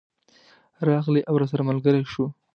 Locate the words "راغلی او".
0.87-1.35